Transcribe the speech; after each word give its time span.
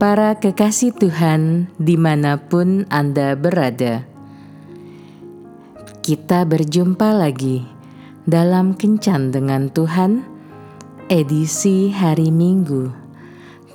Para 0.00 0.32
kekasih 0.32 0.96
Tuhan, 0.96 1.68
di 1.76 2.00
mana 2.00 2.40
pun 2.40 2.88
Anda 2.88 3.36
berada, 3.36 4.08
kita 6.00 6.48
berjumpa 6.48 7.12
lagi 7.12 7.68
dalam 8.24 8.80
Kencan 8.80 9.28
dengan 9.28 9.68
Tuhan, 9.68 10.24
edisi 11.12 11.92
hari 11.92 12.32
Minggu, 12.32 12.88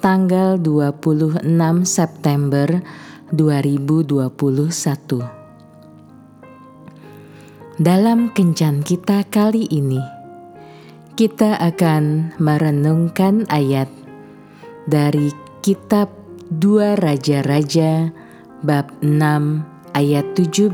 tanggal 0.02 0.58
26 0.58 1.46
September 1.86 2.82
2021. 3.30 4.26
Dalam 7.78 8.34
Kencan 8.34 8.82
kita 8.82 9.30
kali 9.30 9.70
ini, 9.70 10.02
kita 11.14 11.62
akan 11.62 12.34
merenungkan 12.42 13.46
ayat 13.54 13.94
dari 14.90 15.45
kitab 15.66 16.14
Dua 16.46 16.94
Raja-Raja 16.94 18.14
bab 18.62 18.94
6 19.02 19.98
ayat 19.98 20.38
17. 20.38 20.70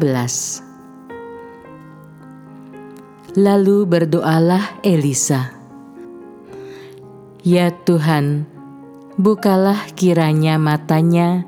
Lalu 3.40 3.78
berdoalah 3.88 4.84
Elisa. 4.84 5.56
Ya 7.40 7.72
Tuhan, 7.72 8.44
bukalah 9.16 9.80
kiranya 9.96 10.60
matanya 10.60 11.48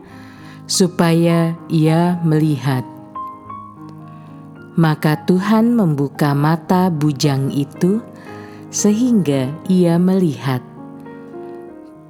supaya 0.64 1.60
ia 1.68 2.23
melihat. 2.23 2.88
Maka 4.80 5.20
Tuhan 5.28 5.76
membuka 5.76 6.32
mata 6.32 6.88
bujang 6.88 7.52
itu 7.52 8.00
sehingga 8.72 9.52
ia 9.68 10.00
melihat. 10.00 10.64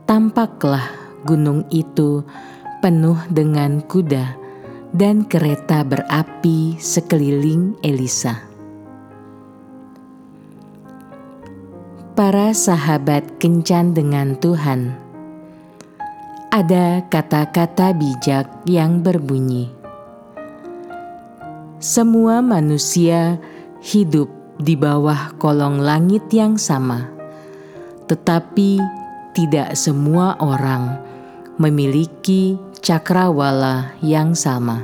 Tampaklah 0.06 1.03
gunung 1.24 1.66
itu 1.72 2.24
penuh 2.84 3.16
dengan 3.32 3.80
kuda 3.80 4.36
dan 4.94 5.26
kereta 5.26 5.82
berapi 5.82 6.78
sekeliling 6.78 7.74
Elisa. 7.82 8.46
Para 12.14 12.54
sahabat 12.54 13.42
kencan 13.42 13.98
dengan 13.98 14.38
Tuhan. 14.38 14.94
Ada 16.54 17.10
kata-kata 17.10 17.90
bijak 17.98 18.46
yang 18.70 19.02
berbunyi, 19.02 19.74
"Semua 21.82 22.46
manusia 22.46 23.42
hidup 23.82 24.30
di 24.62 24.78
bawah 24.78 25.34
kolong 25.42 25.82
langit 25.82 26.30
yang 26.30 26.62
sama, 26.62 27.10
tetapi 28.06 28.78
tidak 29.34 29.74
semua 29.74 30.38
orang." 30.38 31.13
Memiliki 31.62 32.58
cakrawala 32.82 33.94
yang 34.02 34.34
sama. 34.34 34.84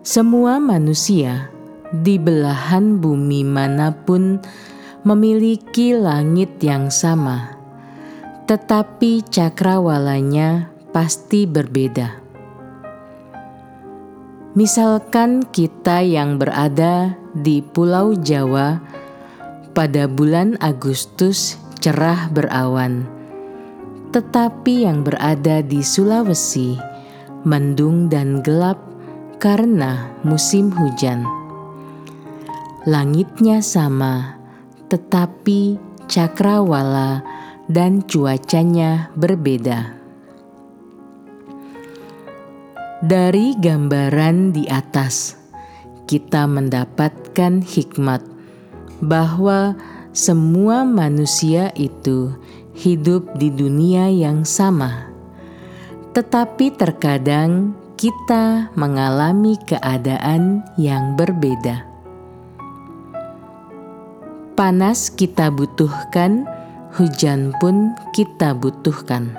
Semua 0.00 0.62
manusia 0.62 1.50
di 1.90 2.16
belahan 2.16 3.02
bumi 3.02 3.42
mana 3.42 3.90
pun 3.92 4.38
memiliki 5.02 5.94
langit 5.94 6.62
yang 6.62 6.88
sama, 6.88 7.58
tetapi 8.46 9.26
cakrawalanya 9.26 10.70
pasti 10.94 11.46
berbeda. 11.46 12.22
Misalkan 14.54 15.46
kita 15.46 16.02
yang 16.02 16.40
berada 16.40 17.14
di 17.38 17.62
Pulau 17.62 18.18
Jawa 18.18 18.82
pada 19.70 20.10
bulan 20.10 20.58
Agustus 20.58 21.54
cerah 21.78 22.26
berawan 22.34 23.19
tetapi 24.10 24.86
yang 24.86 25.06
berada 25.06 25.62
di 25.62 25.82
Sulawesi 25.86 26.74
mendung 27.46 28.10
dan 28.10 28.42
gelap 28.42 28.78
karena 29.40 30.12
musim 30.26 30.68
hujan. 30.74 31.24
Langitnya 32.84 33.62
sama, 33.64 34.36
tetapi 34.90 35.78
cakrawala 36.10 37.22
dan 37.70 38.02
cuacanya 38.04 39.08
berbeda. 39.14 39.94
Dari 43.00 43.56
gambaran 43.56 44.52
di 44.52 44.68
atas, 44.68 45.38
kita 46.04 46.44
mendapatkan 46.44 47.64
hikmat 47.64 48.20
bahwa 49.00 49.72
semua 50.12 50.84
manusia 50.84 51.72
itu 51.78 52.34
hidup 52.80 53.36
di 53.36 53.52
dunia 53.52 54.08
yang 54.08 54.48
sama, 54.48 55.12
tetapi 56.16 56.72
terkadang 56.72 57.76
kita 58.00 58.72
mengalami 58.72 59.60
keadaan 59.68 60.64
yang 60.80 61.12
berbeda. 61.12 61.84
Panas 64.56 65.12
kita 65.12 65.52
butuhkan, 65.52 66.48
hujan 66.96 67.52
pun 67.60 67.92
kita 68.16 68.56
butuhkan. 68.56 69.36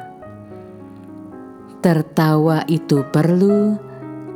Tertawa 1.82 2.62
itu 2.70 3.02
perlu, 3.10 3.74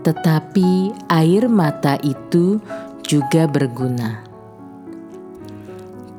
tetapi 0.01 0.97
air 1.13 1.45
mata 1.45 2.01
itu 2.01 2.57
juga 3.05 3.45
berguna. 3.45 4.25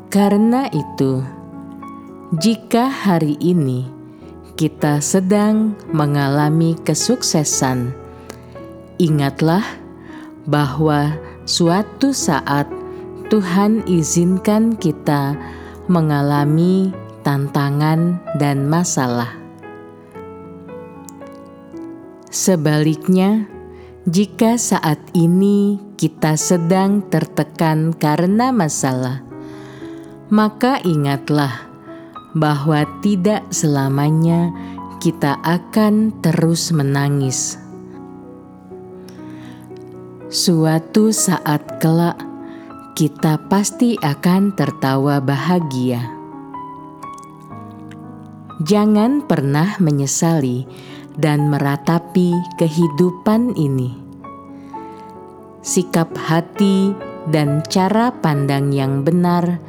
Karena 0.06 0.70
itu, 0.70 1.35
jika 2.34 2.90
hari 2.90 3.38
ini 3.38 3.86
kita 4.58 4.98
sedang 4.98 5.78
mengalami 5.94 6.74
kesuksesan, 6.74 7.94
ingatlah 8.98 9.62
bahwa 10.42 11.14
suatu 11.46 12.10
saat 12.10 12.66
Tuhan 13.30 13.86
izinkan 13.86 14.74
kita 14.74 15.38
mengalami 15.86 16.90
tantangan 17.22 18.18
dan 18.42 18.66
masalah. 18.66 19.30
Sebaliknya, 22.26 23.46
jika 24.02 24.58
saat 24.58 24.98
ini 25.14 25.78
kita 25.94 26.34
sedang 26.34 27.06
tertekan 27.06 27.94
karena 27.94 28.50
masalah, 28.50 29.22
maka 30.26 30.82
ingatlah 30.82 31.65
bahwa 32.36 32.84
tidak 33.00 33.48
selamanya 33.48 34.52
kita 35.00 35.40
akan 35.40 36.12
terus 36.20 36.68
menangis. 36.68 37.56
Suatu 40.28 41.16
saat 41.16 41.80
kelak, 41.80 42.20
kita 42.92 43.40
pasti 43.48 43.96
akan 43.96 44.52
tertawa 44.52 45.16
bahagia. 45.16 46.12
Jangan 48.60 49.24
pernah 49.24 49.76
menyesali 49.80 50.68
dan 51.16 51.48
meratapi 51.48 52.36
kehidupan 52.60 53.56
ini. 53.56 53.96
Sikap 55.64 56.12
hati 56.16 56.92
dan 57.32 57.64
cara 57.68 58.12
pandang 58.12 58.72
yang 58.72 59.04
benar 59.04 59.60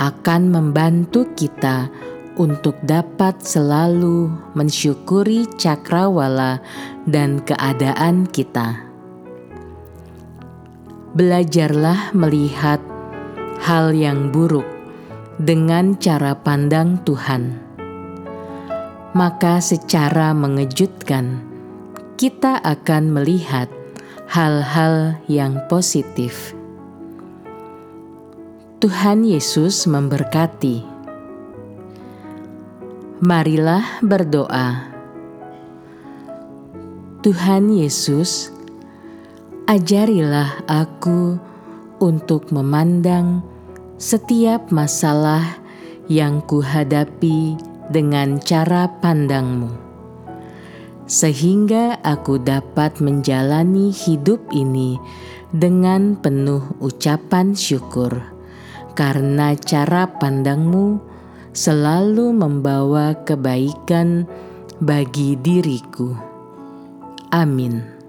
akan 0.00 0.48
membantu 0.48 1.28
kita 1.36 1.92
untuk 2.40 2.80
dapat 2.80 3.36
selalu 3.44 4.32
mensyukuri 4.56 5.44
cakrawala 5.60 6.64
dan 7.04 7.44
keadaan 7.44 8.24
kita. 8.24 8.80
Belajarlah 11.12 12.16
melihat 12.16 12.80
hal 13.60 13.92
yang 13.92 14.32
buruk 14.32 14.64
dengan 15.36 16.00
cara 16.00 16.32
pandang 16.32 16.96
Tuhan. 17.04 17.60
Maka 19.12 19.60
secara 19.60 20.32
mengejutkan, 20.32 21.44
kita 22.16 22.56
akan 22.62 23.10
melihat 23.10 23.68
hal-hal 24.30 25.18
yang 25.26 25.58
positif. 25.66 26.59
Tuhan 28.80 29.28
Yesus 29.28 29.84
memberkati. 29.84 30.80
Marilah 33.20 34.00
berdoa. 34.00 34.88
Tuhan 37.20 37.76
Yesus, 37.76 38.48
ajarilah 39.68 40.64
aku 40.64 41.36
untuk 42.00 42.48
memandang 42.56 43.44
setiap 44.00 44.72
masalah 44.72 45.60
yang 46.08 46.40
kuhadapi 46.40 47.60
dengan 47.92 48.40
cara 48.40 48.88
pandangmu, 49.04 49.76
sehingga 51.04 52.00
aku 52.00 52.40
dapat 52.40 52.96
menjalani 53.04 53.92
hidup 53.92 54.40
ini 54.56 54.96
dengan 55.52 56.16
penuh 56.16 56.64
ucapan 56.80 57.52
syukur 57.52 58.39
karena 59.00 59.56
cara 59.56 60.04
pandangmu 60.04 61.00
selalu 61.56 62.36
membawa 62.36 63.16
kebaikan 63.24 64.28
bagi 64.76 65.40
diriku. 65.40 66.12
Amin. 67.32 67.99